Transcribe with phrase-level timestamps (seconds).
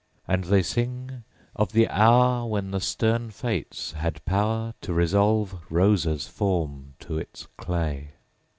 [0.27, 1.23] And they sing
[1.55, 7.45] of the hour When the stern fates had power To resolve Rosa's form to its
[7.55, 8.09] clay.